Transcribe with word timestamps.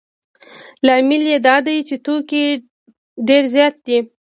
لامل 0.85 1.23
یې 1.31 1.37
دا 1.47 1.55
دی 1.65 1.77
چې 1.87 1.95
توکي 2.05 2.43
ډېر 3.27 3.43
زیات 3.55 3.75
دي 3.87 3.99